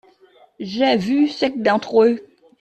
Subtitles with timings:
[0.59, 2.25] J'ai vu cinq d'entre eux.